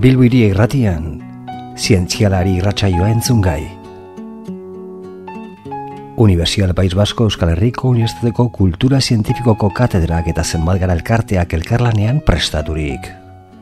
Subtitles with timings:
[0.00, 1.18] Bilbiri irratian,
[1.76, 3.60] zientzialari irratsaioa entzun gai.
[6.16, 13.10] Universidad País Basko Euskal Herriko Unibertsitateko Kultura Zientifikoko Katedrak eta zenbat gara elkarteak elkarlanean prestaturik.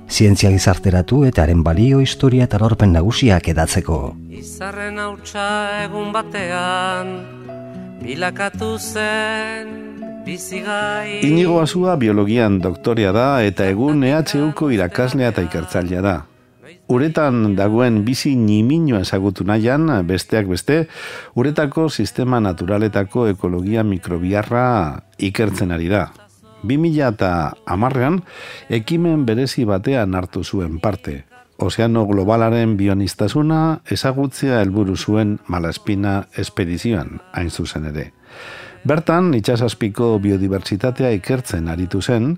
[0.06, 3.98] Zientzia gizarteratu eta haren balio historia eta lorpen nagusiak edatzeko.
[4.30, 5.48] Izarren hautsa
[5.88, 7.14] egun batean,
[8.06, 9.88] bilakatu zen
[10.28, 11.20] bizigai.
[11.26, 16.16] Inigo Azua biologian doktorea da eta egun EHUko irakaslea eta ikertzailea da.
[16.88, 20.86] Uretan dagoen bizi niminoa ezagutu nahian, besteak beste,
[21.34, 26.08] uretako sistema naturaletako ekologia mikrobiarra ikertzen ari da.
[26.64, 27.30] 2000 eta
[27.66, 28.22] amarrean,
[28.68, 31.24] ekimen berezi batean hartu zuen parte.
[31.58, 38.12] Ozeano globalaren bionistasuna ezagutzea helburu zuen malaspina espedizioan, hain zuzen ere.
[38.86, 42.36] Bertan, itxasazpiko biodibertsitatea ikertzen aritu zen,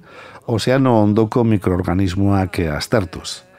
[0.48, 3.49] ozeano ondoko mikroorganismoak aztertuz.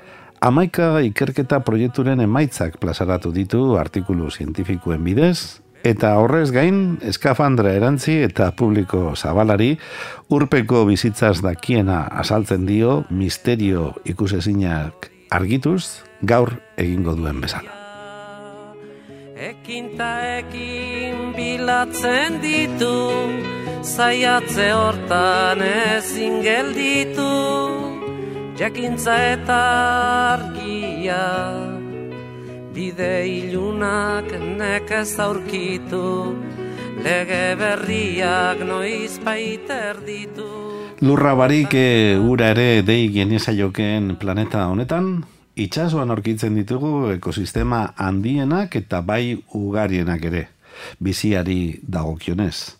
[0.41, 8.47] Amaika ikerketa proiekturen emaitzak plazaratu ditu artikulu zientifikoen bidez, eta horrez gain, eskafandra erantzi eta
[8.57, 9.75] publiko zabalari,
[10.33, 17.77] urpeko bizitzaz dakiena azaltzen dio, misterio ikusezinak argituz, gaur egingo duen bezala.
[19.37, 20.11] Ekin ta
[20.41, 22.97] ekin bilatzen ditu,
[23.85, 27.29] zaiatze hortan ezin gelditu,
[28.61, 29.59] jakintza eta
[30.37, 31.21] argia,
[32.75, 36.35] bide ilunak nekez aurkitu,
[37.01, 40.45] lege berriak noiz baiter ditu.
[41.01, 45.09] Lurra barik e, ura ere dei genezaiokeen planeta honetan,
[45.57, 50.47] itxasuan aurkitzen ditugu ekosistema handienak eta bai ugarienak ere,
[51.01, 52.77] biziari dagokionez.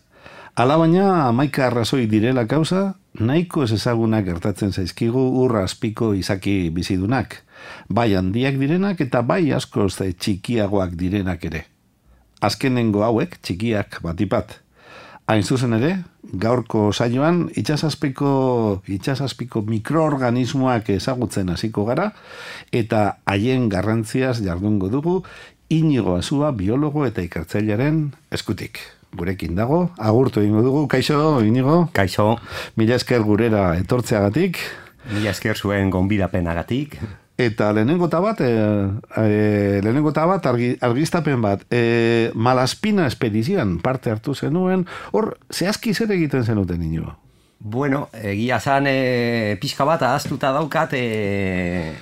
[0.54, 7.42] Alabaina, amaika arrazoi direla kauza, nahiko ez ezagunak gertatzen zaizkigu urra azpiko izaki bizidunak,
[7.88, 11.66] bai handiak direnak eta bai asko txikiagoak direnak ere.
[12.40, 14.58] Azkenengo hauek, txikiak batipat.
[15.30, 15.92] Hain zuzen ere,
[16.32, 22.10] gaurko saioan itxasazpiko, itxasazpiko mikroorganismoak ezagutzen hasiko gara
[22.72, 25.22] eta haien garrantziaz jardungo dugu
[25.68, 28.82] inigo azua biologo eta ikertzailearen eskutik
[29.16, 31.88] gurekin dago, agurtu egingo dugu, kaixo, inigo?
[31.92, 32.36] Kaixo.
[32.76, 34.60] Mila esker gurera etortzeagatik.
[35.12, 36.98] Mila esker zuen gonbidapenagatik.
[37.40, 38.50] Eta lehenengo bat, e,
[39.16, 46.12] e, lehenengo bat, argi, argiztapen bat, e, malaspina espedizioan parte hartu zenuen, hor, zehazki zer
[46.12, 47.16] egiten zenuten inigo?
[47.58, 51.94] Bueno, egia zan, e, pixka bat, ahaztuta daukat, e,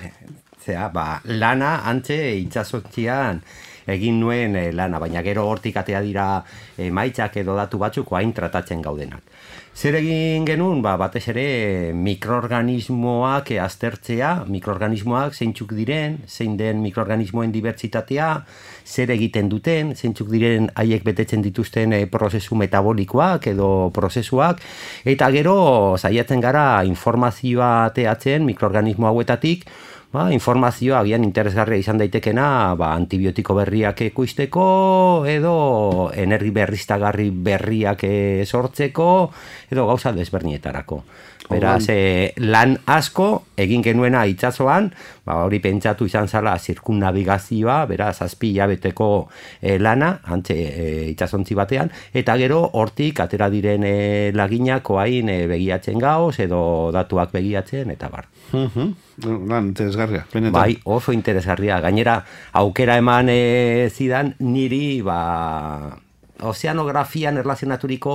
[0.61, 3.41] zera, ba, lana, antxe, itxasontzian,
[3.87, 6.27] egin nuen lana, baina gero hortik atea dira
[6.77, 9.23] e, maitzak edo datu batzuk hain tratatzen gaudenak.
[9.71, 18.27] Zer egin genuen, ba, batez ere mikroorganismoak aztertzea, mikroorganismoak zeintzuk diren, zein den mikroorganismoen dibertsitatea,
[18.83, 24.59] zer egiten duten, zeintzuk diren haiek betetzen dituzten e, prozesu metabolikoak edo prozesuak,
[25.07, 25.55] eta gero
[25.97, 29.63] zaiatzen gara informazioa teatzen mikroorganismo hauetatik,
[30.11, 34.65] ba, informazioa agian interesgarria izan daitekena ba, antibiotiko berriak ekuisteko
[35.29, 35.55] edo
[36.13, 38.05] energi berriztagarri berriak
[38.45, 39.09] sortzeko
[39.71, 41.03] edo gauza desbernietarako.
[41.51, 43.27] Beraz, e, lan asko
[43.59, 44.87] egin genuena itsasoan,
[45.27, 49.09] ba, hori pentsatu izan zala zirkunnabigazioa, beraz, azpi jabeteko
[49.59, 53.95] e, lana, antze e, itsasontzi batean, eta gero hortik atera diren e,
[54.37, 56.63] laginak oain e, begiatzen gauz, edo
[56.95, 58.29] datuak begiatzen, eta bar.
[59.25, 60.25] Lan, interesgarria.
[60.33, 60.55] Benetan.
[60.55, 61.79] Bai, oso interesgarria.
[61.83, 62.21] Gainera,
[62.53, 65.19] aukera eman e, zidan, niri, ba,
[66.41, 68.13] ozeanografian erlazionaturiko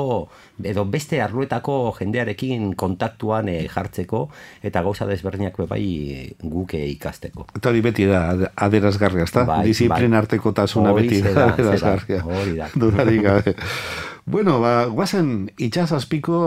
[0.67, 4.25] edo beste arluetako jendearekin kontaktuan e, jartzeko
[4.67, 7.47] eta gauza desberdinak bai guke ikasteko.
[7.57, 8.25] Eta hori beti da
[8.67, 9.47] aderazgarria, ezta?
[9.47, 10.25] Bai, Disiplin bai.
[10.25, 12.23] arteko tasuna beti da aderazgarria.
[12.27, 13.37] Hori da.
[14.27, 16.39] Bueno, ba, guazen itxasazpiko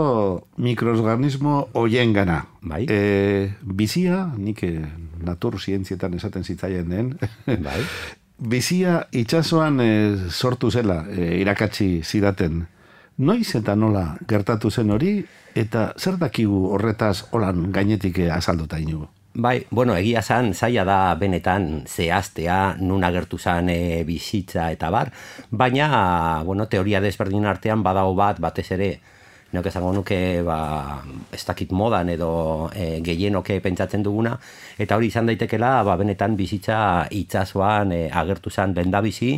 [0.60, 2.42] mikroorganismo oien gana.
[2.60, 2.84] Bai.
[2.92, 4.84] E, bizia, nik eh,
[5.24, 7.14] natur zientzietan esaten zitzaien den.
[7.66, 7.80] Bai.
[8.40, 9.88] bizia itxasoan e,
[10.28, 12.66] sortu zela, e, irakatsi zidaten.
[13.16, 15.14] Noiz eta nola gertatu zen hori,
[15.56, 19.08] eta zer dakigu horretaz holan gainetik azalduta inugu?
[19.32, 25.12] Bai, bueno, egia zan, zaila da benetan zehaztea, nun agertu zan e, bizitza eta bar,
[25.52, 28.88] baina, bueno, teoria desberdin artean badago bat, batez ere,
[29.52, 30.58] neok esango nuke, ba,
[31.30, 32.32] ez dakit modan edo
[32.74, 34.34] e, gehienoke pentsatzen duguna,
[34.78, 39.36] eta hori izan daitekela, ba, benetan bizitza itzazoan e, agertu zan bendabizi,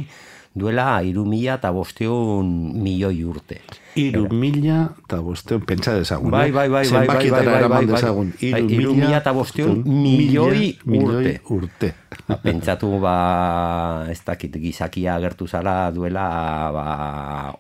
[0.56, 2.48] duela iru mila eta bosteun
[2.80, 3.60] milioi urte.
[4.00, 6.30] Iru mila eta bosteun, pentsa dezagun.
[6.32, 6.52] Bai, eh?
[6.52, 7.86] bai, bai, bai, bai, bai, bai, bai, bai.
[7.90, 8.32] dezagun.
[8.40, 11.34] Bai, hiru mila eta bosteun milioi urte.
[11.52, 11.90] urte.
[12.28, 13.16] Ba, pentsatu ba
[14.12, 16.26] ez dakit gizakia agertu zara duela
[16.72, 16.86] ba,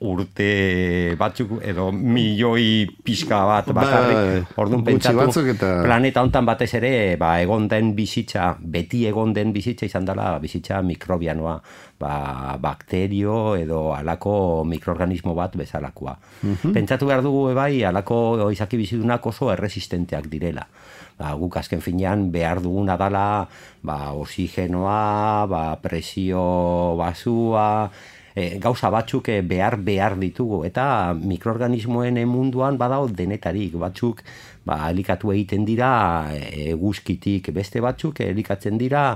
[0.04, 6.68] urte batzuk edo milioi pixka bat Ba, bakarrik orduan gutxi pentsatu eta- planeta hontan batez
[6.76, 11.56] ere ba, egon den bizitza beti egon den bizitza izan dela bizitza mikrobianoa
[12.00, 16.16] ba, bakterio edo alako mikroorganismo bat bezalakoa
[16.74, 20.66] pentsatu behar dugu e bai alako izaki bizidunak oso erresistenteak direla.
[21.18, 23.46] Ba, guk azken finean behar duguna dala
[23.82, 27.90] ba, oxigenoa, ba, presio basua,
[28.34, 30.62] e, gauza batzuk e, behar behar ditugu.
[30.66, 34.24] Eta mikroorganismoen munduan badao denetarik batzuk
[34.66, 35.92] ba, elikatu egiten dira
[36.34, 39.12] e, eguzkitik beste batzuk elikatzen dira.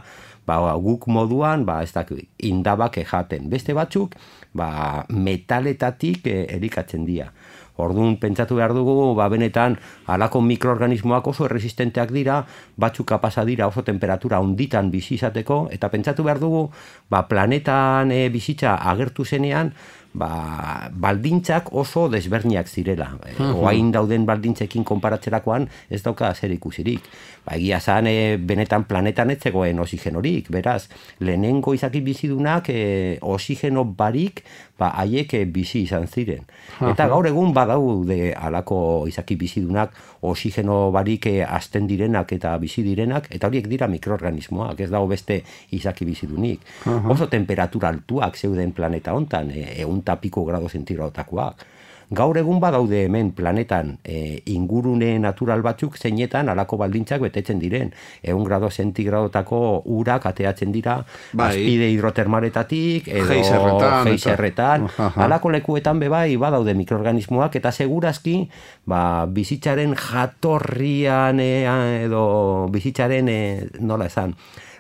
[0.47, 4.15] Ba, guk moduan ba, ez dakit, indabak ejaten beste batzuk
[4.57, 7.31] ba, metaletatik e, elikatzen dira.
[7.77, 9.77] Orduan pentsatu behar dugu, ba, benetan
[10.09, 12.41] halako mikroorganismoak oso erresistenteak dira,
[12.81, 16.71] batzuk kapasa dira oso temperatura onditan bizi izateko eta pentsatu behar dugu,
[17.13, 19.75] ba, planetan e, bizitza agertu zenean,
[20.17, 23.11] ba, baldintzak oso desberniak zirela.
[23.29, 27.05] E, oain dauden baldintzekin konparatzerakoan ez dauka zer ikusirik.
[27.45, 30.89] Ba, egia zan, e, benetan planetan ez zegoen oxigenorik, beraz,
[31.21, 32.81] lehenengo izaki bizidunak e,
[33.21, 34.43] oxigeno barik,
[34.81, 36.49] ba, haiek e, bizi izan ziren.
[36.81, 38.79] Eta gaur egun badaude alako
[39.11, 39.95] izaki bizidunak
[40.31, 45.43] oxigeno barik e, azten direnak eta bizi direnak, eta horiek dira mikroorganismoak, ez dago beste
[45.77, 46.67] izaki bizidunik.
[46.87, 51.76] Oso temperatura altuak zeuden planeta hontan, egun eta piko grado zentigradotakoak.
[52.15, 57.91] Gaur egun badaude hemen planetan e, ingurune natural batzuk zeinetan alako baldintzak betetzen diren.
[58.23, 61.01] Egun grado zentigradotako urak ateatzen dira
[61.33, 61.49] Bai.
[61.49, 63.41] azpide hidrotermaletatik edo
[64.07, 64.87] geiserretan.
[64.87, 65.25] Aha.
[65.27, 68.39] Alako lekuetan be bai badaude mikroorganismoak eta segurazki
[68.87, 71.51] ba, bizitzaren jatorrian e,
[72.07, 73.41] edo bizitzaren e,
[73.81, 74.37] nola esan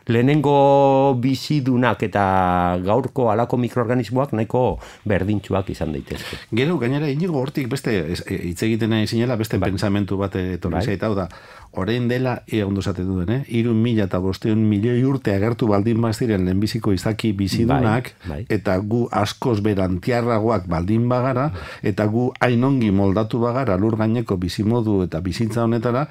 [0.06, 6.38] lehenengo bizidunak eta gaurko alako mikroorganismoak nahiko berdintsuak izan daitezke.
[6.54, 10.98] Gero, gainera, inigo hortik beste, e, hitz egiten nahi zinela, beste pensamentu bat etorri Bai.
[11.02, 11.28] hau da,
[11.72, 13.40] orain dela, e, ondo zate duen, eh?
[13.48, 18.46] Irun mila eta bosteun milioi urte agertu baldin baziren lehenbiziko izaki bizidunak, Bai, bai.
[18.48, 21.50] eta gu askoz berantiarragoak baldin bagara,
[21.82, 26.06] eta gu hainongi moldatu bagara lur gaineko bizimodu eta bizitza honetara,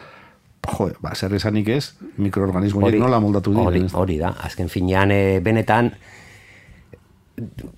[0.73, 3.95] jo, ba, zer esanik ez, mikroorganismo horiek nola moldatu hori, diren, ez?
[3.95, 5.93] hori da, azken finean e, benetan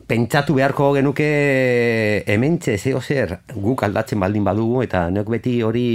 [0.08, 1.28] pentsatu beharko genuke
[2.30, 5.88] hementxe zeo zer guk aldatzen baldin badugu eta neok beti hori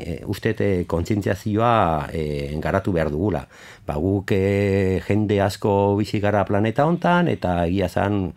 [0.00, 1.74] e, uste e, kontzientziazioa
[2.16, 2.22] e,
[2.64, 3.44] garatu behar dugula.
[3.86, 8.32] Ba, guk e, jende asko bizi gara planeta hontan eta egia zan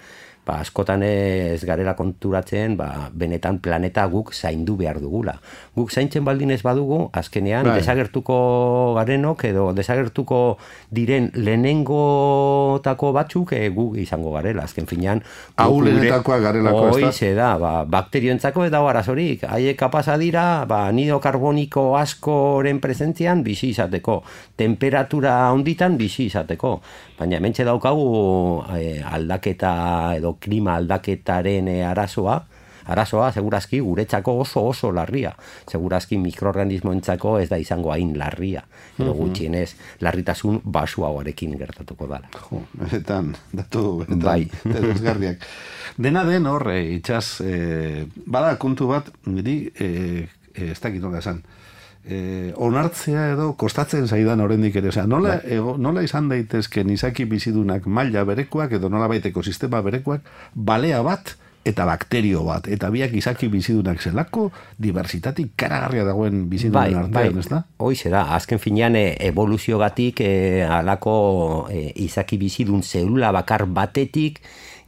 [0.45, 5.37] ba, askotan ez garela konturatzen ba, benetan planeta guk zaindu behar dugula.
[5.75, 7.77] Guk zaintzen baldin ez badugu, azkenean Bai.
[7.79, 10.57] desagertuko garenok edo desagertuko
[10.91, 15.21] diren lehenengotako batzuk e, gu izango garela, azken finean.
[15.55, 16.83] Ahulenetakoak gure- garelako?
[16.97, 19.43] Hoize da, ba, bakterioentzako ez dago arazorik.
[19.47, 24.21] Haiek kapasa dira, ba, nido karboniko askoren presentzian bizi izateko.
[24.59, 26.79] Temperatura honditan bizi izateko.
[27.19, 32.41] Baina hementxe daukagu eh, aldaketa edo klima aldaketaren eh, arazoa,
[32.85, 35.33] arazoa segurazki guretzako oso oso larria.
[35.69, 38.63] Segurazki mikroorganismoentzako ez da izango hain larria.
[38.99, 39.69] Edo gutxienez
[40.01, 42.29] larritasun basuagoarekin gertatuko dala.
[42.35, 45.37] Jo, benetan, datu benetan, Bai.
[46.03, 49.89] Dena den hor, e, itxaz, e, bada kontu bat, niri, e,
[50.53, 51.43] e, ez dakit nola esan,
[52.05, 54.91] e, onartzea edo kostatzen zaidan oraindik ere.
[54.91, 60.27] Osea, nola, ego, nola izan daitezke izaki bizidunak maila berekoak edo nola baiteko sistema berekoak,
[60.53, 64.49] balea bat eta bakterio bat, eta biak izaki bizidunak zelako,
[64.83, 67.61] diversitatik karagarria dagoen bizidunen artean, ez da?
[67.79, 70.33] Hoize da, azken finean e, evoluziogatik e,
[70.67, 71.15] alako
[71.71, 74.41] e, izaki bizidun zelula bakar batetik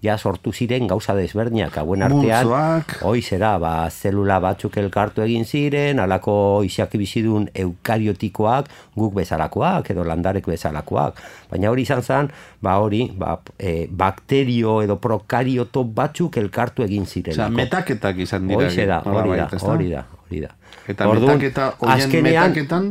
[0.05, 2.45] ja sortu ziren gauza desberdinak hauen artean.
[2.45, 2.95] Multzoak.
[3.07, 6.35] Hoize da, ba, zelula batzuk elkartu egin ziren, alako
[6.67, 11.21] izaki bizidun eukariotikoak guk bezalakoak edo landarek bezalakoak.
[11.51, 12.29] Baina hori izan zen,
[12.62, 17.33] ba hori, ba, e, bakterio edo prokarioto batzuk elkartu egin ziren.
[17.35, 18.69] Osea, metaketak izan dira.
[18.85, 20.53] Da, hori da, hori da, hori da.
[20.88, 22.89] Eta Orduan, metaketa, azkenean- metaketan,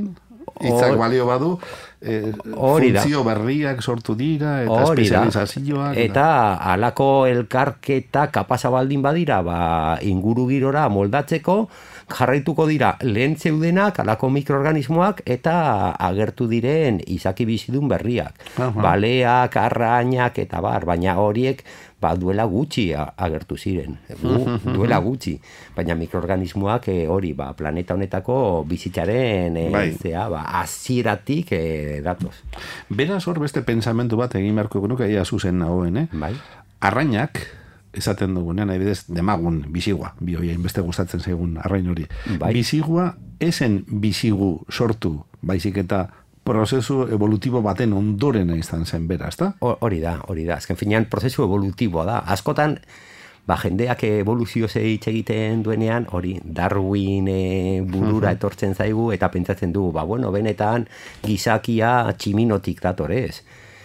[0.61, 1.59] hitzak balio badu,
[2.01, 3.01] eh, Hori da.
[3.01, 5.97] funtzio berriak sortu dira, eta Hori espezializazioak.
[5.97, 6.29] Eta
[6.73, 11.69] halako elkarketa kapasa baldin badira, ba, inguru girora moldatzeko,
[12.09, 15.55] jarraituko dira lehen zeudenak alako mikroorganismoak eta
[15.97, 18.37] agertu diren izaki bizidun berriak.
[18.59, 18.71] Aha.
[18.77, 21.65] Baleak, arrainak eta bar, baina horiek
[22.05, 23.97] ba, duela gutxi agertu ziren.
[24.21, 24.37] Gu,
[24.77, 25.39] duela gutxi.
[25.77, 28.37] Baina mikroorganismoak eh, hori ba, planeta honetako
[28.69, 29.89] bizitzaren eh, Bai.
[29.97, 32.37] zea, ba, hasieratik eh, datoz.
[32.93, 36.09] Beraz hor beste pensamentu bat egin beharko genuke ia zuzen nagoen, eh?
[36.13, 36.35] Bai?
[36.85, 37.41] Arrainak,
[37.97, 42.09] esaten dugunean, adibidez, demagun bizigua, bi hori beste gustatzen zaigun arrain hori.
[42.41, 42.53] Bai.
[42.57, 46.09] Bizigua esen bizigu sortu, baizik eta
[46.45, 49.55] prozesu evolutibo baten ondorena izan zen bera, ezta?
[49.61, 50.59] Ho- Hori da, hori da.
[50.61, 52.19] Azken finean, prozesu evolutiboa da.
[52.35, 52.79] Askotan,
[53.47, 59.91] ba, jendeak evoluzio hitz egiten duenean, hori, Darwin e, burura etortzen zaigu, eta pentsatzen du,
[59.93, 60.87] ba, bueno, benetan,
[61.25, 63.43] gizakia tximinotik dator ez.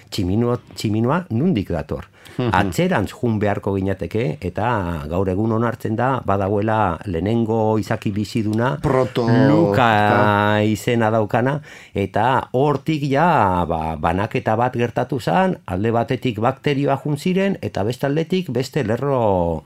[0.09, 2.07] Tximino, tximinoa nundik dator.
[2.39, 4.69] Atzerantz jun beharko ginateke, eta
[5.11, 11.59] gaur egun onartzen da, badagoela lehenengo izaki biziduna, Proto- Luka izena daukana,
[11.93, 18.07] eta hortik ja ba, banaketa bat gertatu zen, alde batetik bakterioa jun ziren, eta beste
[18.07, 19.63] aldetik beste lerro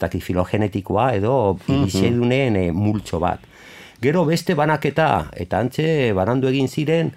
[0.00, 3.40] dakit filogenetikoa edo ibisedunen e, multxo bat.
[4.00, 7.12] Gero beste banaketa, eta antxe barandu egin ziren,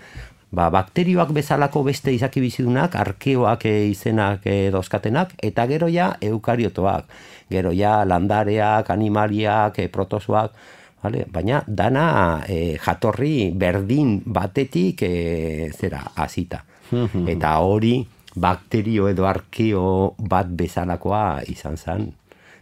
[0.54, 7.10] ba, bakterioak bezalako beste izaki bizidunak, arkeoak e, izenak e, dauzkatenak, eta gero ja eukariotoak.
[7.50, 10.56] Gero ja landareak, animaliak, e, protozoak,
[11.04, 11.26] Vale?
[11.28, 12.06] Baina dana
[12.48, 16.62] e, jatorri berdin batetik e, zera hasita.
[17.34, 17.98] Eta hori
[18.40, 22.08] bakterio edo arkeo bat bezalakoa izan zen.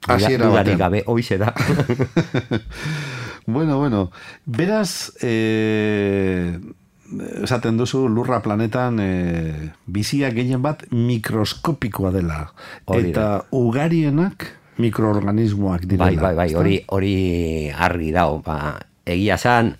[0.10, 1.54] Hasiera gabe, hoize da.
[3.46, 4.12] Bueno, bueno,
[4.46, 6.60] beraz, eh,
[7.44, 12.42] esaten duzu lurra planetan eh, bizia gehien bat mikroskopikoa dela.
[12.86, 14.48] Hori eta ugarienak
[14.82, 16.10] mikroorganismoak direla.
[16.10, 17.16] bai, bai, bai, hori, hori
[17.72, 18.42] argi dago.
[18.46, 19.76] Ba, egia zan,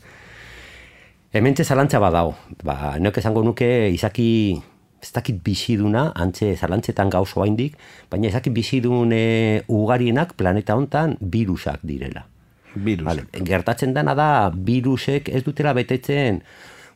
[1.32, 2.36] hemen zalantza badao.
[2.64, 4.62] Ba, neok esango nuke izaki
[5.02, 7.78] ez dakit biziduna, antze zalantzetan gauzo haindik,
[8.12, 12.28] baina ez dakit bizidun e, ugarienak planeta hontan virusak direla.
[12.76, 13.06] Virus.
[13.06, 13.26] Vale.
[13.44, 16.42] Gertatzen dana da, virusek ez dutela betetzen,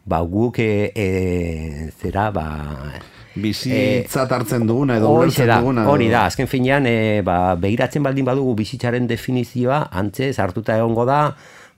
[0.05, 2.47] ba, guk e, e, zera, ba...
[3.35, 5.83] Bizitzat hartzen duguna edo ulertzen duguna.
[5.91, 11.19] hori da, azken finean, e, ba, begiratzen baldin badugu bizitzaren definizioa, antze, hartuta egongo da,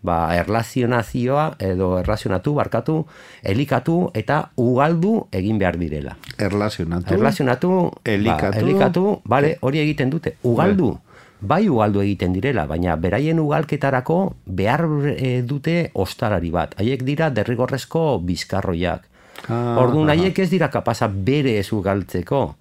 [0.05, 2.99] ba, erlazionazioa, edo erlazionatu, barkatu,
[3.41, 6.13] elikatu eta ugaldu egin behar direla.
[6.37, 7.15] Erlazionatu.
[7.17, 7.73] Erlazionatu,
[8.05, 8.53] Elikatu.
[8.53, 10.35] ba, elikatu, bale, hori egiten dute.
[10.45, 10.93] Ugaldu,
[11.39, 16.73] bai ugaldu egiten direla, baina beraien ugalketarako behar e, dute ostalari bat.
[16.79, 19.05] Haiek dira derrigorrezko bizkarroiak.
[19.47, 22.55] Ah, Orduan haiek ez dira kapasa bere ez ugaltzeko.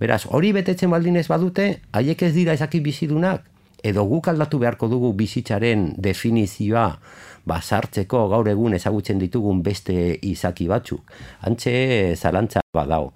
[0.00, 3.44] Beraz, hori betetzen baldin ez badute, haiek ez dira ezaki bizidunak,
[3.82, 6.86] edo guk aldatu beharko dugu bizitzaren definizioa
[7.46, 11.02] basartzeko gaur egun ezagutzen ditugun beste izaki batzuk.
[11.48, 13.12] Antxe zalantza badao.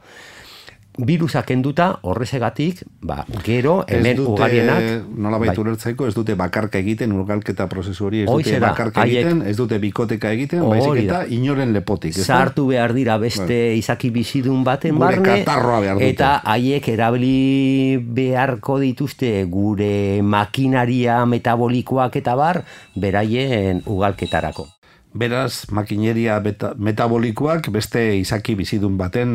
[0.98, 5.48] Virusak kenduta horrezegatik, ba, gero hemen dute, ugarienak nola bai.
[5.48, 9.26] baitu ulertzaiko, ez dute bakarka egiten, urgalketa prozesu hori, ez Hoize dute da, bakarka haiek-
[9.26, 12.16] egiten, ez dute bikoteka egiten, baizik eta inoren lepotik.
[12.16, 19.44] ez sartu behar dira beste izaki bizidun baten Gure barne eta haiek erabili beharko dituzte
[19.44, 22.62] gure makinaria metabolikoak eta bar
[22.94, 24.66] beraien ugalketarako.
[25.16, 29.30] Beraz, makineria beta, metabolikoak beste izaki bizidun baten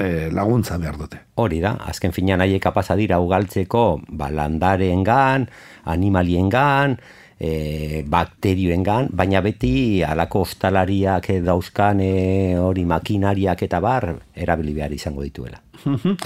[0.00, 1.20] eh, laguntza behar dute.
[1.38, 3.84] Hori da, azken finean haiek kapasa dira ugaltzeko
[4.18, 5.46] ba, landareengan,
[5.94, 6.96] animaliengan,
[7.38, 12.12] e, bakterioengan, baina beti alako ostalariak eh, dauzkan e,
[12.58, 15.62] hori makinariak eta bar erabili behar izango dituela.
[15.84, 16.16] Mhm.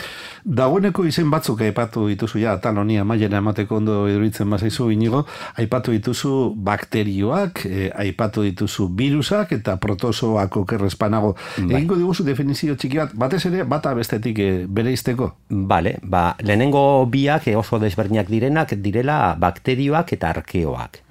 [0.44, 5.24] Dagoeneko izen batzuk aipatu dituzu ja, tal honi amaiera emateko ondo iduritzen bazaizu inigo,
[5.56, 11.34] aipatu dituzu bakterioak, eh, aipatu dituzu virusak eta protozoak okerrezpanago.
[11.56, 11.80] Bai.
[11.80, 15.32] Egingo diguzu definizio txiki bat, batez ere bata bestetik eh, bere izteko.
[15.48, 21.02] Bale, ba, lehenengo biak oso desberdinak direnak direla bakterioak eta arkeoak.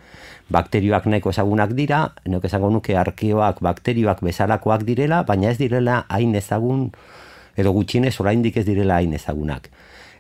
[0.46, 6.36] Bakterioak nahiko ezagunak dira, neko esango nuke arkeoak bakterioak bezalakoak direla, baina ez direla hain
[6.38, 6.92] ezagun,
[7.56, 9.70] edo gutxienez oraindik ez direla hain ezagunak.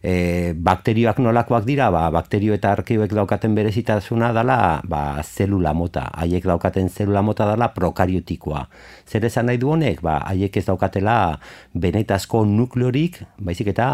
[0.06, 6.04] E, bakterioak nolakoak dira, ba, bakterio eta arkeoek daukaten berezitasuna dela ba, zelula mota.
[6.14, 8.68] Haiek daukaten zelula mota dela prokariotikoa.
[9.10, 10.04] Zer esan nahi du honek?
[10.06, 11.40] Ba, haiek ez daukatela
[11.74, 13.90] benetazko nukleorik, baizik eta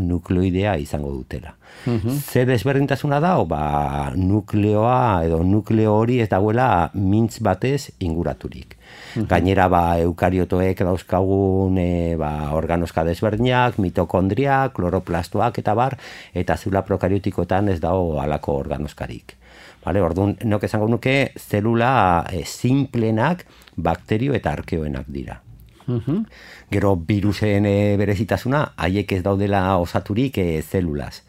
[0.00, 1.52] nukleoidea izango dutela.
[1.84, 3.62] Zer desberdintasuna da, ba,
[4.16, 8.78] nukleoa edo nukleo hori ez dagoela mintz batez inguraturik.
[9.14, 15.96] Gainera, ba, eukariotoek dauzkagun e, ba, organoska desberdinak, mitokondriak, kloroplastoak eta bar,
[16.34, 19.36] eta zelula prokariotikoetan ez dago alako organoskarik.
[19.84, 25.40] Vale, orduan, nok esango nuke, zelula e, simplenak, bakterio eta arkeoenak dira.
[26.70, 31.24] Gero virusen e, berezitasuna, haiek ez daudela osaturik e, zelulaz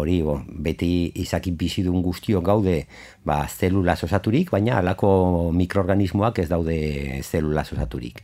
[0.00, 2.84] hori bo, beti izaki bizidun guztion gaude
[3.24, 6.78] ba, zelula osaturik, baina alako mikroorganismoak ez daude
[7.22, 8.22] zelula osaturik.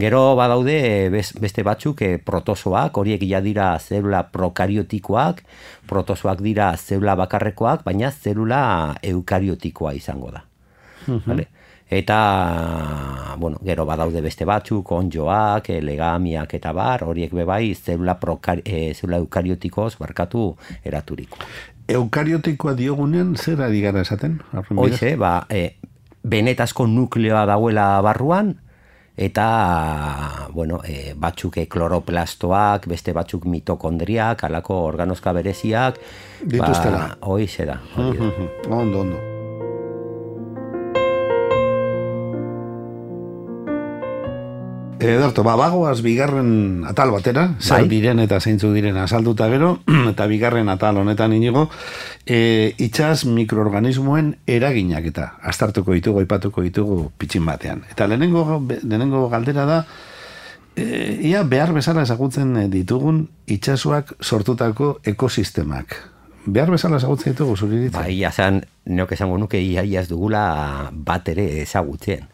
[0.00, 5.42] Gero badaude beste batzuk e, protozoak, horiek ja dira zelula prokariotikoak,
[5.90, 8.62] protozoak dira zelula bakarrekoak, baina zelula
[9.02, 10.46] eukariotikoa izango da.
[11.08, 11.44] Uh
[11.90, 18.62] Eta, bueno, gero badaude beste batzuk, onjoak, eh, legamiak eta bar, horiek bebai, zelula, prokari,
[18.64, 20.54] e, zelula eukariotikoz barkatu
[20.86, 21.38] eraturiko.
[21.90, 24.38] Eukariotikoa diogunean, zer ari gara esaten?
[24.76, 25.80] Hoize, ba, e,
[26.22, 28.54] benetazko nukleoa dauela barruan,
[29.16, 35.98] eta, bueno, e, batzuk e, kloroplastoak, beste batzuk mitokondriak, alako organozka bereziak.
[36.44, 37.02] Dituztela.
[37.02, 37.80] Ba, hoize da.
[38.70, 39.29] Ondo, ondo.
[45.00, 47.86] Ederto, ba, bagoaz bigarren atal batera, bai.
[47.88, 49.78] diren eta zeintzu diren asalduta gero,
[50.12, 51.70] eta bigarren atal honetan inigo,
[52.26, 57.86] e, itxaz mikroorganismoen eraginak eta astartuko ditugu, ipatuko ditugu pitxin batean.
[57.90, 59.80] Eta lehenengo, lehenengo galdera da,
[60.76, 65.96] e, ia behar bezala ezagutzen ditugun itxasuak sortutako ekosistemak.
[66.44, 68.02] Behar bezala ezagutzen ditugu, zuriritza?
[68.02, 72.28] Ba, ia zan, neok esango nuke iaiaz dugula bat ere ezagutzen.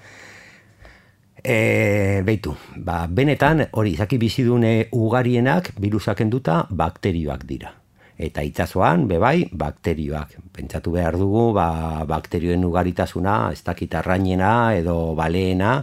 [1.46, 7.70] E, beitu, ba, benetan hori izaki bizidune ugarienak virusak enduta bakterioak dira.
[8.18, 10.32] Eta itzazoan, bebai, bakterioak.
[10.56, 15.76] Pentsatu behar dugu, ba, bakterioen ugaritasuna, ez dakit arrainena edo baleena,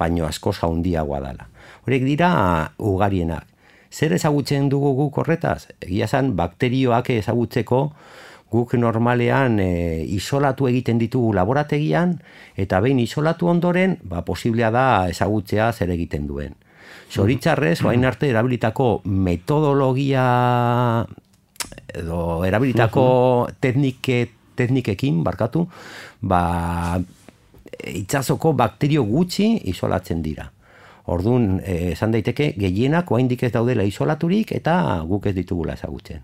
[0.00, 1.50] baino asko zaundiagoa dela.
[1.84, 2.32] Horiek dira
[2.78, 3.44] ugarienak.
[3.92, 5.66] Zer ezagutzen dugu guk horretaz?
[5.82, 7.82] Egia zan, bakterioak ezagutzeko,
[8.50, 12.18] guk normalean e, isolatu egiten ditugu laborategian
[12.56, 16.56] eta behin isolatu ondoren ba posiblea da ezagutzea zer egiten duen.
[17.10, 18.06] Zoritzarrez, mm -hmm.
[18.06, 21.06] arte erabilitako metodologia
[21.94, 25.66] edo erabilitako teknike, teknikekin, barkatu,
[26.20, 27.00] ba,
[27.80, 30.50] itzazoko bakterio gutxi isolatzen dira.
[31.10, 36.22] Orduan, eh, esan daiteke, gehienak oaindik ez daudela isolaturik eta guk ez ditugula ezagutzen.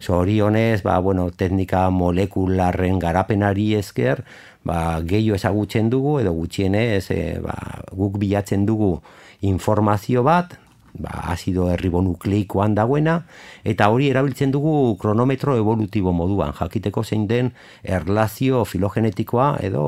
[0.00, 4.24] Zorionez, ba, bueno, teknika molekularren garapenari esker,
[4.66, 7.56] ba, gehiago ezagutzen dugu, edo gutxienez, e, ba,
[7.96, 9.00] guk bilatzen dugu
[9.46, 10.58] informazio bat,
[10.98, 13.22] ba, azido erribonukleikoan dagoena,
[13.64, 19.86] eta hori erabiltzen dugu kronometro evolutibo moduan, jakiteko zein den erlazio filogenetikoa, edo,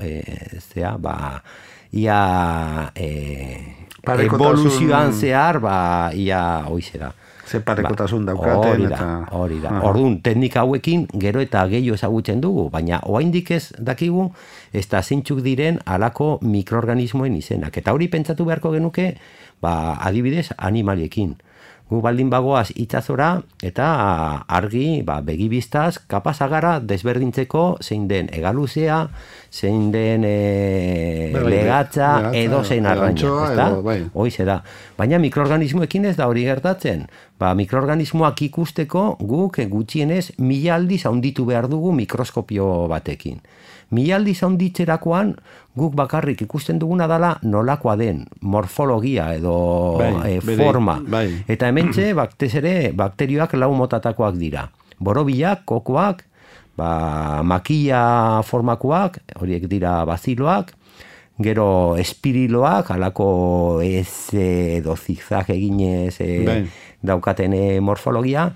[0.00, 0.22] e,
[0.60, 1.42] zea, ba,
[1.92, 2.22] ia
[2.96, 3.10] e,
[4.02, 5.76] evoluzioan zehar, ba,
[6.16, 6.40] ia,
[6.72, 7.12] oize da
[7.52, 8.72] ze parekotasun ba, daukaten.
[8.72, 9.74] Hori da, hori da.
[9.84, 14.30] Orduan, teknika hauekin gero eta gehiago ezagutzen dugu, baina oaindik ez dakigu,
[14.72, 17.76] ez da zintxuk diren alako mikroorganismoen izenak.
[17.76, 19.12] Eta hori pentsatu beharko genuke,
[19.60, 21.36] ba, adibidez, animaliekin
[21.92, 23.86] gu baldin bagoaz itzazora eta
[24.48, 29.02] argi ba, begibiztaz kapazagara desberdintzeko zein den egaluzea,
[29.52, 33.68] zein den e, bai, bai, legatza edo zein arraina.
[33.84, 33.98] Bai.
[34.14, 34.62] Hoize da.
[34.96, 37.04] Baina mikroorganismoekin ez da hori gertatzen.
[37.38, 43.42] Ba, mikroorganismoak ikusteko guk gutxienez mila aldiz haunditu behar dugu mikroskopio batekin.
[43.92, 45.34] Mialdi zaunditzerakoan
[45.76, 49.54] guk bakarrik ikusten duguna dala nolakoa den, morfologia edo
[50.00, 50.98] bai, e, forma.
[51.04, 51.26] Bai.
[51.48, 52.12] Eta hemen txe,
[52.60, 54.66] ere, bakterioak lau motatakoak dira.
[55.02, 56.24] Borobilak, kokoak,
[56.78, 60.72] ba, makia formakoak, horiek dira baziloak,
[61.42, 66.62] gero espiriloak, alako ez edo zigzag eginez e,
[67.02, 68.52] daukaten e, morfologia,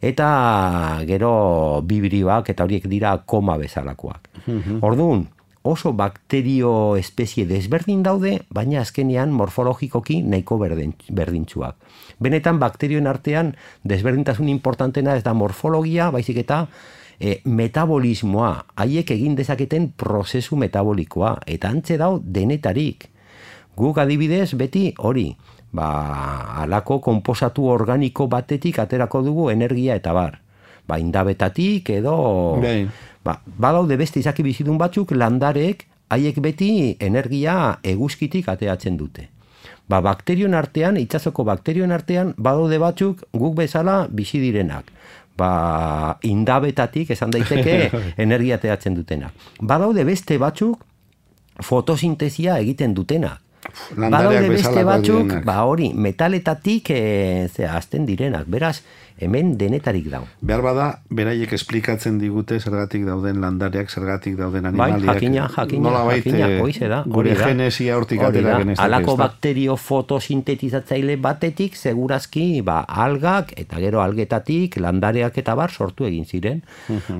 [0.00, 4.28] eta gero bibrioak eta horiek dira koma bezalakoak.
[4.46, 5.26] Mm Orduan,
[5.66, 11.74] oso bakterio espezie desberdin daude, baina azkenean morfologikoki nahiko berdintsuak.
[12.22, 16.66] Benetan bakterioen artean desberdintasun importantena ez da morfologia, baizik eta
[17.18, 23.10] e, metabolismoa, haiek egin dezaketen prozesu metabolikoa, eta antze dau denetarik.
[23.76, 25.28] Guk adibidez beti hori,
[25.76, 30.40] ba, alako konposatu organiko batetik aterako dugu energia eta bar.
[30.86, 32.16] Ba, indabetatik edo...
[32.62, 32.86] Bai.
[33.26, 35.84] Ba, badaude beste izaki bizidun batzuk landarek
[36.14, 36.70] haiek beti
[37.02, 39.28] energia eguzkitik ateatzen dute.
[39.90, 44.92] Ba, bakterion artean, itzazoko bakterion artean, badaude batzuk guk bezala bizi direnak.
[45.36, 45.50] Ba,
[46.24, 47.90] indabetatik esan daiteke
[48.26, 49.34] energia ateatzen dutenak.
[49.60, 50.86] Badaude beste batzuk
[51.62, 53.36] fotosintesia egiten dutena.
[53.96, 57.02] Badaude beste batzuk, ba hori, metaletatik e,
[57.52, 58.46] ze, azten direnak.
[58.50, 58.80] Beraz,
[59.18, 60.22] hemen denetarik dau.
[60.44, 65.14] Behar bada, beraiek esplikatzen digute zergatik dauden landareak, zergatik dauden Bai, animaliak.
[65.14, 67.02] jakina, jakina, Nolabait, jakina, eh, hoize da.
[67.06, 67.48] Gure da.
[67.48, 74.76] genesia hortik atera da, genezake, Alako bakterio fotosintetizatzaile batetik, segurazki, ba, algak, eta gero algetatik,
[74.76, 76.62] landareak eta bar sortu egin ziren.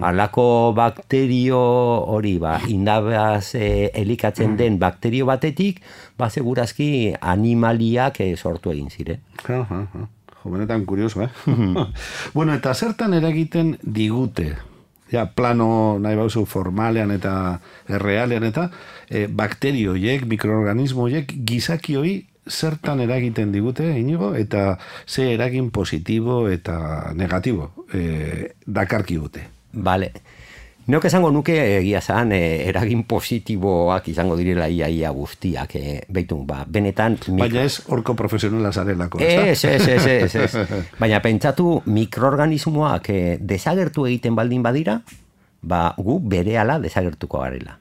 [0.01, 1.61] Alako bakterio
[2.13, 5.81] hori, ba, indabaz eh, elikatzen den bakterio batetik,
[6.19, 9.25] ba, segurazki animaliak eh, sortu egin ziren.
[10.51, 11.31] Benetan kurioso, eh?
[12.35, 14.57] bueno, eta zertan eragiten digute?
[15.11, 18.71] Ja, plano nahi bauzu formalean eta errealean eta
[19.09, 28.55] e, bakterioiek, mikroorganismoiek, gizakioi zertan eragiten digute, inigo, eta ze eragin positibo eta negatibo e,
[28.67, 29.47] dakarki dute.
[29.73, 30.13] Bale.
[30.87, 35.73] Neok esango nuke egia zan eragin positiboak izango direla ia ia guztiak.
[35.75, 37.17] E, beitun, ba, benetan...
[37.27, 39.19] mik- Baina ez horko profesionala zarelako?
[39.19, 40.55] Ez, ez, ez, ez, ez.
[41.01, 45.01] Baina pentsatu mikroorganismoak eh, desagertu egiten baldin badira,
[45.67, 47.81] ba, gu berehala desagertuko garela.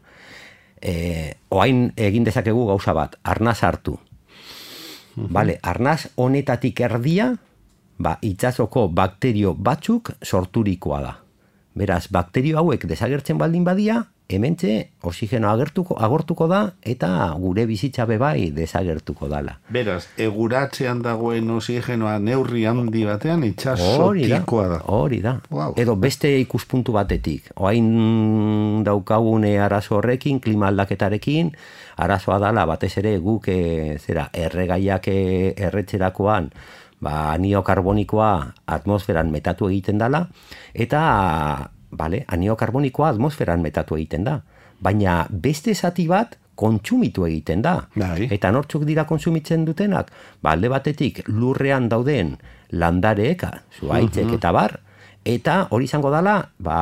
[0.81, 3.99] E, oain egin dezakegu gauza bat, arnaz hartu.
[5.15, 7.29] Bale, arnaz honetatik erdia,
[8.01, 11.13] ba, itxasoko bakterio batzuk sorturikoa da.
[11.75, 18.15] Beraz, bakterio hauek desagertzen baldin badia, hementxe oxigeno agertuko, agortuko da eta gure bizitza be
[18.17, 19.57] bai desagertuko dala.
[19.75, 24.79] Beraz, eguratzean dagoen oxigenoa neurri handi batean da, itxasotikoa da.
[24.87, 25.35] hori da.
[25.51, 25.75] Wow.
[25.75, 27.51] Edo beste ikuspuntu batetik.
[27.59, 31.51] Oain daukagune arazo horrekin, klima aldaketarekin,
[31.99, 35.19] arazoa dala batez ere guk e, zera erregaiak e,
[35.67, 36.49] erretzerakoan
[37.01, 38.31] ba, anio karbonikoa
[38.65, 40.25] atmosferan metatu egiten dala,
[40.73, 41.01] eta
[41.95, 44.39] bale, anio karbonikoa atmosferan metatu egiten da.
[44.83, 47.77] Baina beste zati bat kontsumitu egiten da.
[47.95, 48.27] Bai.
[48.31, 50.11] Eta nortzuk dira kontsumitzen dutenak?
[50.41, 52.35] Ba, alde batetik lurrean dauden
[52.75, 53.45] landareek,
[53.79, 54.79] zuaitzek eta bar,
[55.25, 56.77] eta hori izango dala, ba,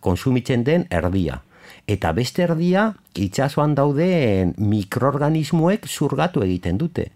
[0.00, 1.42] kontsumitzen den erdia.
[1.86, 7.10] Eta beste erdia, itsasoan dauden mikroorganismoek zurgatu egiten dute.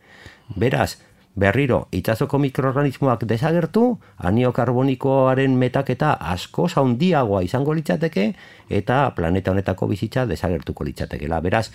[0.59, 0.97] Beraz,
[1.41, 3.85] berriro, itsasoko mikroorganismoak desagertu,
[4.19, 8.27] anio karbonikoaren metaketa asko handiagoa izango litzateke,
[8.71, 11.41] eta planeta honetako bizitza desagertuko litzatekela.
[11.41, 11.71] Beraz,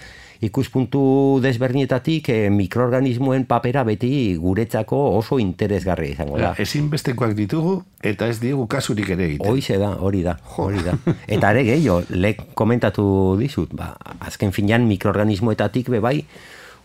[0.45, 1.01] ikuspuntu
[1.43, 6.54] desberdinetatik eh, mikroorganismoen papera beti guretzako oso interesgarria izango da.
[6.62, 9.49] Ezinbestekoak ditugu eta ez diegu kasurik ere egiten.
[9.49, 10.93] Hoize da, hori da, hori da.
[11.36, 13.08] Eta ere gehiago, lek komentatu
[13.39, 13.95] dizut, ba,
[14.28, 16.19] azken finean mikroorganismoetatik be bai,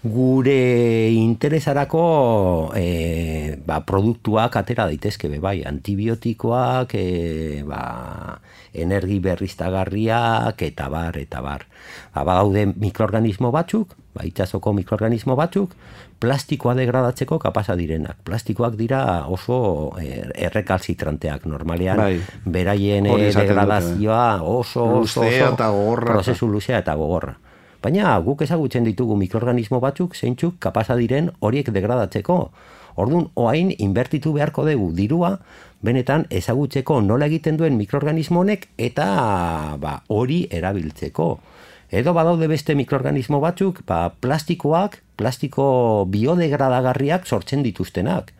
[0.03, 8.41] gure interesarako e, ba, produktuak atera daitezke be bai, antibiotikoak, e, ba,
[8.73, 11.67] energi berriztagarriak, eta bar, eta bar.
[12.15, 15.77] Ba, badaude mikroorganismo batzuk, ba, itxasoko mikroorganismo batzuk,
[16.21, 18.23] plastikoa degradatzeko kapasa direnak.
[18.25, 22.17] Plastikoak dira oso eh, errekalzitranteak normalean, Bai.
[22.45, 26.17] beraien degradazioa oso, oso, oso eta gogorra.
[26.17, 27.37] prozesu luzea eta gogorra.
[27.81, 32.37] Baina guk ezagutzen ditugu mikroorganismo batzuk zeintzuk kapasa diren horiek degradatzeko.
[33.01, 35.39] Orduan, oain inbertitu beharko dugu dirua,
[35.81, 39.07] benetan ezagutzeko nola egiten duen mikroorganismo honek eta
[39.81, 41.31] ba, hori erabiltzeko.
[41.91, 48.35] Edo badaude beste mikroorganismo batzuk, ba, plastikoak, plastiko biodegradagarriak sortzen dituztenak.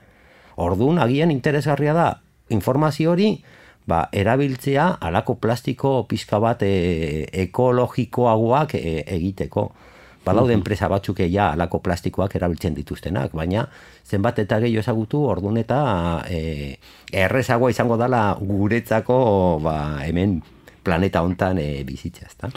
[0.61, 2.11] Orduan, agian interesgarria da
[2.53, 3.39] informazio hori
[3.91, 9.71] ba, erabiltzea alako plastiko pizka bat e, ekologikoagoak e, egiteko.
[10.21, 13.65] Badaude enpresa batzuk ja alako plastikoak erabiltzen dituztenak, baina
[14.05, 15.81] zenbat eta gehiago ezagutu ordun eta
[16.29, 16.77] e,
[17.25, 19.21] errezagoa izango dala guretzako
[19.65, 20.41] ba, hemen
[20.83, 22.49] planeta hontan e, bizitza, ezta?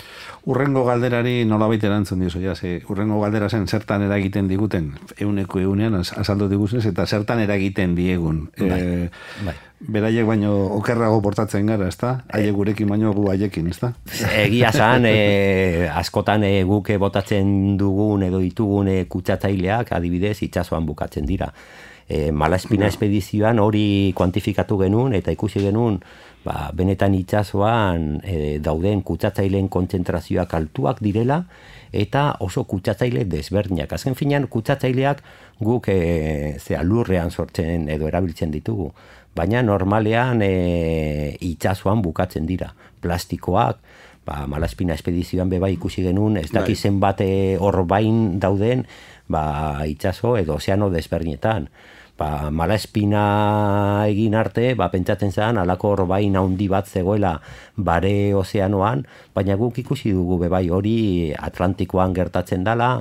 [0.46, 5.96] Urrengo galderari nolabait erantzun diozu, ja, ze, urrengo galdera zen zertan eragiten diguten, euneko eunean
[5.96, 8.50] az- azaldu diguzunez, eta zertan eragiten diegun.
[8.58, 9.10] Bai, Eh,
[9.46, 9.56] bai.
[9.84, 12.24] Beraiek baino okerrago portatzen gara, ezta?
[12.32, 13.94] Haiek gurekin baino gu haiekin, ezta?
[14.38, 21.26] Egia zan, e, askotan e, guk botatzen dugun edo ditugun e, kutsatzaileak adibidez itsasoan bukatzen
[21.28, 21.52] dira.
[22.08, 26.00] E, Malaspina espedizioan hori kuantifikatu genuen eta ikusi genuen
[26.44, 31.44] ba, benetan itsasoan e, dauden kutsatzaileen kontzentrazioak altuak direla
[31.94, 33.94] eta oso kutsatzaile desberdinak.
[33.94, 35.24] Azken finean kutsatzaileak
[35.64, 38.92] guk e, zea, lurrean sortzen edo erabiltzen ditugu.
[39.34, 42.74] Baina normalean e, itsasoan bukatzen dira.
[43.02, 43.80] Plastikoak,
[44.26, 46.82] ba, Malaspina espedizioan beba ikusi genuen, ez daki Bai.
[46.90, 48.86] zenbat e, orbain dauden
[49.28, 51.70] ba, itsaso edo ozeano desberdinetan.
[52.18, 57.36] Ba, mala espina egin arte, ba, pentsatzen zen, alako orbain handi bat zegoela
[57.76, 60.98] bare ozeanoan, baina guk ikusi dugu bebai hori
[61.34, 62.96] Atlantikoan gertatzen dela,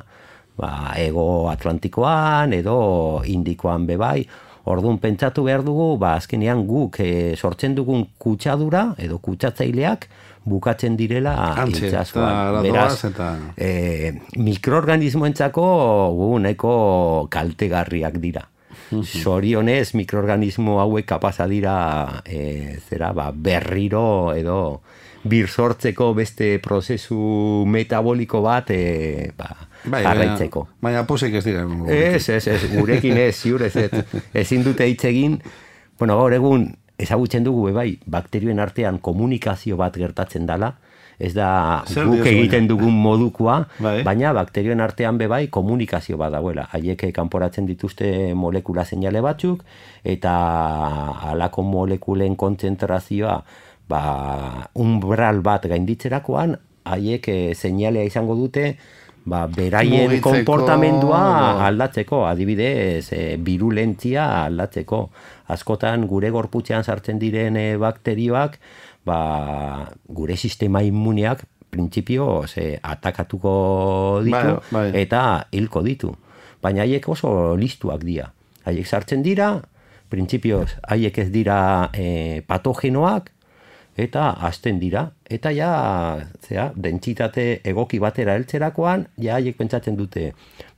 [0.57, 2.79] ba, ego Atlantikoan edo
[3.27, 4.23] Indikoan bebai,
[4.63, 10.07] Orduan pentsatu behar dugu, ba, azkenean guk e, sortzen dugun kutsadura edo kutsatzaileak
[10.47, 12.31] bukatzen direla Antxe, itxasuan.
[12.31, 13.29] eta Beraz, eta...
[13.59, 15.67] e, mikroorganismoentzako
[16.15, 16.77] gu nahiko
[17.35, 18.47] kaltegarriak dira.
[19.01, 24.83] Sorionez mikroorganismo hauek kapaza dira e, zera ba, berriro edo
[25.25, 29.51] bir sortzeko beste prozesu metaboliko bat e, ba,
[29.85, 30.63] Bai, jarraitzeko.
[30.79, 31.65] Baina, baina posek ez dira.
[31.91, 34.05] Ez, ez, ez, gurekin ez, ziur ez, ez,
[34.45, 35.41] ezin dute hitz egin,
[35.99, 36.69] bueno, gaur egun,
[37.03, 40.77] ezagutzen dugu, bai, bakterioen artean komunikazio bat gertatzen dala,
[41.23, 41.49] ez da
[41.87, 44.01] Zer guk egiten dugun modukoa, Bai.
[44.07, 46.67] baina bakterioen artean be bai komunikazio bat dagoela.
[46.75, 49.63] Haiek kanporatzen dituzte molekula seinale batzuk,
[50.03, 50.33] eta
[51.29, 53.37] halako molekulen kontzentrazioa
[53.89, 54.03] ba,
[54.75, 56.57] umbral bat gainditzerakoan,
[56.91, 58.73] haiek eh, seinalea izango dute,
[59.25, 61.21] ba, beraien Mugitzeko, konportamendua
[61.69, 65.05] aldatzeko, adibidez, e, virulentzia aldatzeko.
[65.53, 68.59] Askotan gure gorputzean sartzen diren e, bakterioak,
[69.07, 75.03] ba, gure sistema immuneak printzipio ze atakatuko ditu Bai, bai.
[75.03, 76.15] eta hilko ditu.
[76.63, 78.29] Baina haiek oso listuak dira.
[78.65, 79.57] Haiek sartzen dira,
[80.13, 83.33] printzipioz haiek ez dira e, patogenoak,
[83.97, 85.09] eta hasten dira.
[85.33, 85.73] Eta ja,
[86.45, 90.33] zera, dentsitate egoki batera heltzerakoan, ja haiek pentsatzen dute,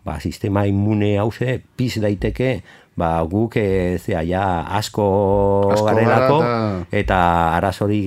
[0.06, 2.62] ba, sistema immune hauze, piz daiteke,
[2.96, 4.46] ba, guk, e, zera, ja,
[4.78, 5.06] asko,
[5.72, 7.18] Asko garelako, gara eta
[7.56, 8.00] arazori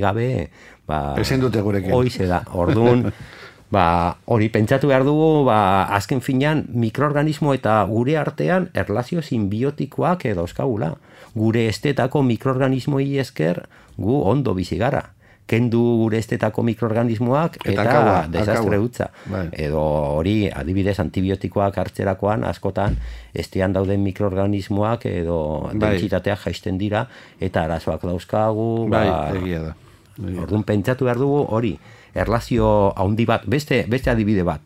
[0.00, 0.50] gabe,
[0.86, 1.92] ba, Ezin dute gurekin.
[1.94, 3.08] Hoize da, orduan,
[3.74, 10.46] ba, hori pentsatu behar dugu, ba, azken finean, mikroorganismo eta gure artean erlazio simbiotikoak edo
[10.46, 10.94] euskagula.
[11.32, 13.64] Gure estetako mikroorganismoi esker
[13.96, 15.06] gu ondo bizi gara.
[15.52, 18.86] Kendu gure estetako mikroorganismoak Eta eta, desastre akaua.
[18.86, 19.08] utza.
[19.28, 19.42] Bai.
[19.66, 19.82] Edo
[20.16, 22.96] hori, adibidez, antibiotikoak hartzerakoan askotan
[23.36, 25.38] estean dauden mikroorganismoak edo
[25.74, 25.76] Bai.
[25.90, 27.04] dentsitateak jaisten dira
[27.40, 28.88] eta arazoak dauzkagu.
[28.88, 29.74] Bai, ba, egia da.
[30.16, 30.42] Egia da.
[30.46, 31.74] Orduan pentsatu behar dugu hori,
[32.14, 34.60] erlazio handi bat, beste, beste adibide bat,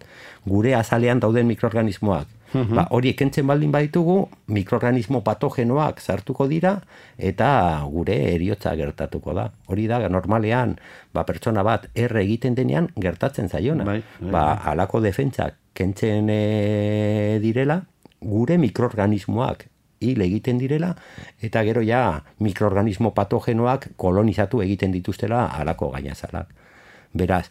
[0.47, 4.17] gure azalean dauden mikroorganismoak, ba, hori ekentzen baldin baditugu,
[4.55, 6.77] mikroorganismo patogenoak sartuko dira,
[7.19, 7.49] eta
[7.91, 9.49] gure eriotza gertatuko da.
[9.67, 10.77] Hori da, normalean,
[11.15, 13.85] ba, pertsona bat erre egiten denean gertatzen zaiona.
[13.85, 17.83] Bai, bai, ba, halako defentsak kentzen e, direla,
[18.21, 19.67] gure mikroorganismoak
[20.01, 20.93] hil egiten direla,
[21.43, 26.53] eta gero ja mikroorganismo patogenoak kolonizatu egiten dituztela halako gainazalak.
[27.17, 27.47] Beraz,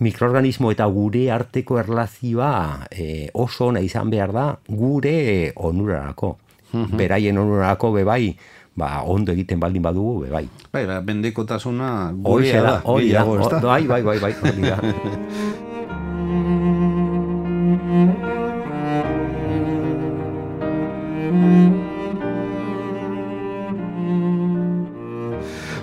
[0.00, 6.36] mikroorganismo eta gure arteko erlazioa e, oso ona izan behar da gure onurarako.
[6.72, 8.36] Beraien onurarako bebai,
[8.76, 10.44] ba, ondo egiten baldin badugu bebai.
[10.72, 12.80] Bai, ba, bendekotasuna gurea da, da.
[12.84, 14.78] hori da, o- bai, bai, bai, bai, da.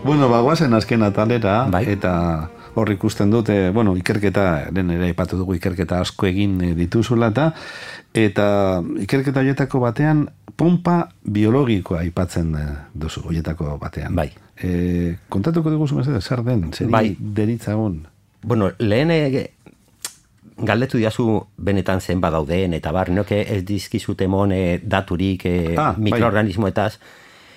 [0.03, 1.85] Bueno, ba, guazen azken atalera, Bai.
[1.89, 7.29] eta hor ikusten dute, bueno, ikerketa, den ere aipatu dugu ikerketa asko egin eh, dituzula,
[7.31, 7.49] eta,
[8.13, 8.47] eta
[9.05, 14.15] ikerketa horietako batean, pompa biologikoa aipatzen eh, duzu, horietako batean.
[14.15, 14.29] Bai.
[14.55, 17.15] E, kontatuko dugu mesedez, zer den, zer Bai.
[17.19, 18.05] deritzagun.
[18.43, 19.49] Bueno, lehen eh,
[20.57, 21.25] galdetu diazu
[21.57, 26.11] benetan zen badauden, eta bar, noke ez dizkizut emon eh, daturik eh, Ah, bai.
[26.11, 26.93] mikroorganismoetaz,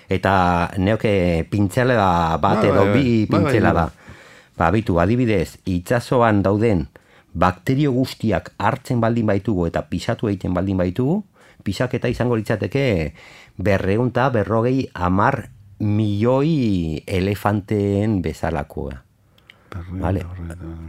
[0.09, 2.09] eta neoke pintzela da
[2.41, 2.93] bat Bai, edo bai, bai.
[3.03, 3.83] bi Bai, bai, pintzela bai.
[3.83, 3.87] da.
[3.87, 4.08] Ba,
[4.67, 6.89] bitu, adibidez, itsasoan dauden
[7.33, 11.23] bakterio guztiak hartzen baldin baitugu eta pisatu egiten baldin baitugu,
[11.63, 13.13] pisaketa izango litzateke
[13.57, 19.03] berreunta berrogei amar milioi elefanteen bezalakoa.
[20.01, 20.25] Vale.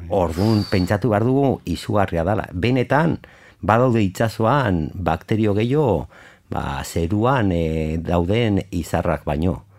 [0.09, 2.49] Orduan, pentsatu behar dugu izugarria dela.
[2.53, 3.19] Benetan,
[3.61, 6.09] badaude itsasoan bakterio gehiago,
[6.51, 9.70] ba, zeruan e, dauden izarrak baino.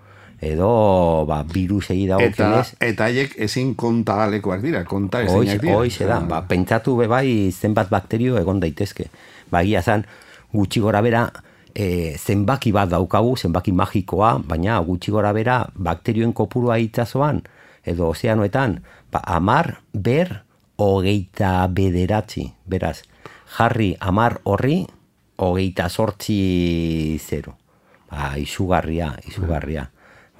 [0.41, 5.75] Edo, ba, virusei Eta, dagokionez, eta haiek ezin kontagalekoak dira, konta ezinak dira.
[5.77, 9.11] hoiz da, ba, pentsatu be bai zenbat bakterio egon daitezke.
[9.53, 10.07] Ba, egia zan,
[10.51, 11.27] gutxi gora bera,
[11.75, 17.43] e, zenbaki bat daukagu, zenbaki magikoa, baina gutxi gora bera bakterioen kopurua itsasoan
[17.83, 20.43] edo ozeanoetan, ba, amar, ber,
[20.81, 23.01] hogeita bederatzi, beraz,
[23.57, 24.85] jarri amar horri,
[25.37, 27.57] hogeita sortzi zero.
[28.11, 29.89] Ba, izugarria, izugarria.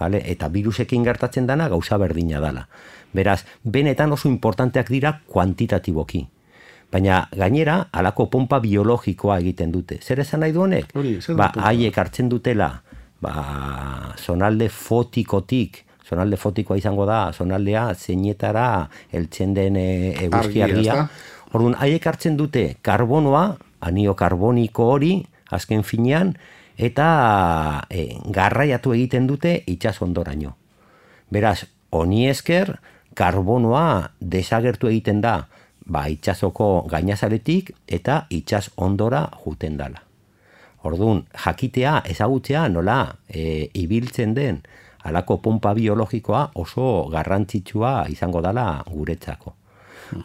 [0.02, 0.24] Vale?
[0.26, 2.66] Eta virusekin gertatzen dana gauza berdina dala.
[3.14, 6.24] Beraz, benetan oso importanteak dira kuantitatiboki.
[6.92, 10.00] Baina gainera, alako pompa biologikoa egiten dute.
[10.02, 10.90] Zer esan nahi du honek?
[11.38, 12.72] Ba, haiek hartzen dutela,
[13.24, 13.34] ba,
[14.20, 18.66] zonalde fotikotik, zonalde fotikoa izango da, zonaldea zeinetara
[19.14, 19.86] heltzen den e,
[20.26, 21.06] eguzki Argia?
[21.54, 23.46] Orduan, haiek hartzen dute karbonoa,
[23.88, 25.14] anio karboniko hori,
[25.52, 26.34] azken finean,
[26.82, 30.56] eta e, garraiatu egiten dute itxas ondoraino.
[31.32, 32.80] Beraz, honi esker,
[33.16, 35.36] karbonoa desagertu egiten da,
[35.86, 40.02] ba, itxasoko gainazaretik eta itxas ondora juten dala.
[40.82, 44.64] Orduan, jakitea, ezagutzea nola e, ibiltzen den
[45.06, 49.61] alako pompa biologikoa oso garrantzitsua izango dala guretzako.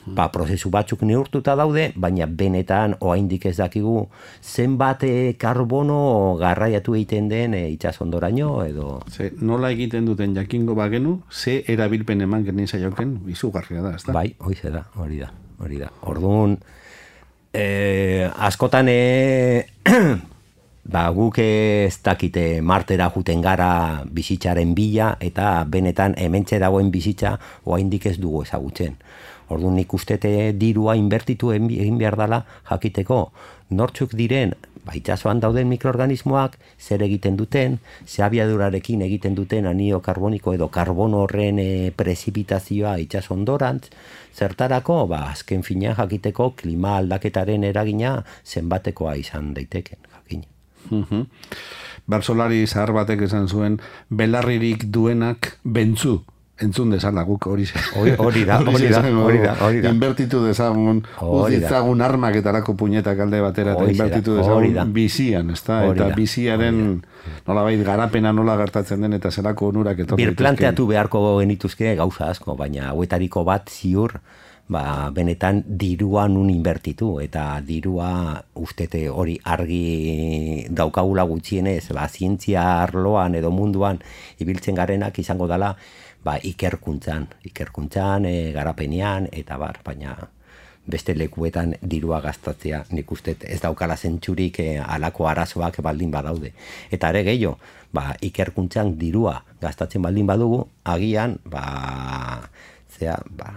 [0.07, 4.09] Ba, prozesu batzuk neurtuta daude, baina benetan oraindik ez dakigu
[4.43, 11.21] zenbat eh, karbono garraiatu egiten den e, itsasondoraino edo Ze, nola egiten duten jakingo bagenu,
[11.31, 14.15] ze erabilpen eman genin saioken, izugarria da, ezta?
[14.17, 15.31] Bai, hori da, hori da,
[15.63, 15.91] hori da.
[16.11, 16.57] Orduan,
[17.53, 19.67] eh, askotan eh,
[20.93, 28.07] ba, guk ez dakite martera juten gara bizitzaren bila eta benetan hementxe dagoen bizitza oraindik
[28.07, 28.97] ez dugu ezagutzen.
[29.49, 33.21] Orduan nik uste te dirua inbertitu egin behar dela jakiteko
[33.71, 34.55] nortzuk diren
[34.87, 41.25] ba, itxasoan dauden mikroorganismoak zer egiten duten, ze abiadurarekin egiten duten anio karboniko edo karbono
[41.25, 43.91] horren e, prezipitazioa itxaso ondorantz,
[44.37, 50.47] zertarako, ba, azken finean jakiteko klima aldaketaren eragina zenbatekoa izan daiteken, jakin.
[50.91, 51.27] Mhm.
[52.07, 56.21] Bersolari zahar batek esan zuen, belarririk duenak bentzu.
[56.57, 57.67] Entzun dezala guk hori
[57.97, 59.91] Hori- da, hori da, hori da, hori da.
[59.93, 61.67] Inbertitu dezagun, Hori da.
[61.67, 64.41] utzizagun armak eta lako puñetak alde batera, eta da.
[64.41, 65.83] dezagun bizian, ezta?
[65.93, 67.03] Eta biziaren,
[67.47, 72.57] nolabait, garapena nola gertatzen den, eta zelako onurak etorri Bir planteatu beharko genituzke gauza asko,
[72.57, 74.17] baina hauetariko bat ziur,
[74.69, 83.39] ba, benetan dirua nun inbertitu, eta dirua ustete hori argi daukagula gutxienez, ba, zientzia arloan
[83.39, 84.03] edo munduan
[84.43, 85.75] ibiltzen garenak izango dela,
[86.25, 90.17] ba, ikerkuntzan, ikerkuntzan, e, garapenean, eta bar, baina
[90.87, 96.53] beste lekuetan dirua gastatzea nik uste ez daukala zentsurik eh, alako arazoak baldin badaude.
[96.95, 97.57] Eta ere gehiago,
[97.93, 102.47] ba, ikerkuntzan dirua gastatzen baldin badugu, agian, ba,
[102.99, 103.51] zea, ba,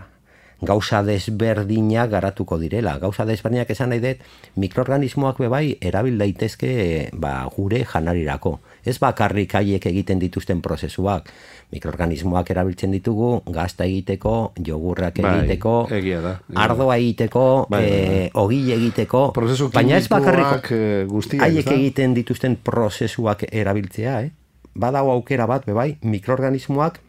[0.62, 2.98] gauza desberdinak garatuko direla.
[3.00, 4.24] Gauza desberdinak esan nahi dut,
[4.60, 8.60] mikroorganismoak bebai erabil daitezke ba, gure janarirako.
[8.86, 11.30] Ez bakarrik haiek egiten dituzten prozesuak.
[11.72, 17.92] Mikroorganismoak erabiltzen ditugu, gazta egiteko, jogurrak Bai, egiteko, egia da, egia ardoa egiteko, Bai, bai,
[17.92, 18.16] bai.
[18.24, 24.32] eh, ogile egiteko, Prozesu baina ez bakarrik eh, haiek egiten dituzten prozesuak erabiltzea, eh?
[24.80, 27.00] Badago aukera bat, bebai, mikroorganismoak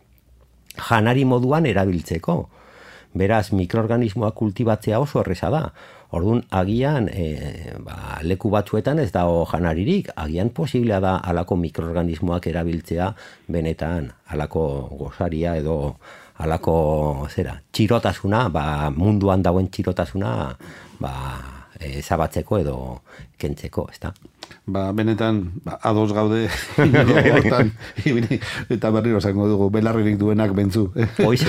[0.89, 2.49] janari moduan erabiltzeko.
[3.13, 5.65] Beraz, mikroorganismoak kultibatzea oso erreza da.
[6.15, 13.13] Orduan, agian, e, ba, leku batzuetan ez dago janaririk, agian posiblea da alako mikroorganismoak erabiltzea
[13.51, 14.65] benetan alako
[15.03, 15.77] gozaria edo
[16.41, 16.75] alako
[17.31, 20.35] zera, txirotasuna, ba, munduan dagoen txirotasuna,
[21.03, 21.15] ba,
[21.79, 22.77] e, zabatzeko edo
[23.39, 24.15] kentzeko, ez da?
[24.67, 26.49] Ba, benetan, ba, ados gaude,
[27.35, 27.73] hortan,
[28.71, 30.91] eta berriro esango dugu, belarririk duenak bentzu.
[31.27, 31.49] Hoize.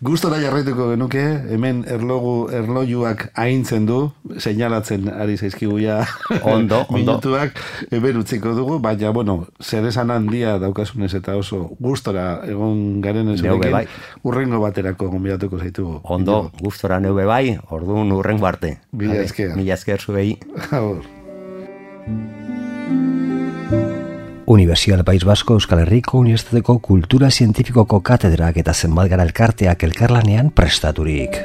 [0.00, 3.98] Gustora jarraituko genuke, hemen erlogu, erlojuak aintzen du,
[4.38, 5.98] seinalatzen ari zaizkigu ja
[6.42, 6.94] Ondo, ondo.
[6.94, 7.58] minutuak,
[7.90, 13.70] hemen utziko dugu, baina, bueno, zer esan handia daukasunez eta oso gustora egon garen be
[13.72, 13.86] bai.
[14.22, 16.00] urrengo baterako gonbidatuko zaitugu.
[16.04, 18.78] Ondo, gustora neube bai, orduan urrengo arte.
[18.92, 19.56] Mila esker.
[19.56, 20.38] Mila esker zuei.
[20.70, 21.17] Agur.
[24.48, 31.36] Universidad País Basko Euskal Herriko Unibertsitateko Kultura Zientifikoko katedrak eta zenbat gara elkarteak elkarlanean prestaturik.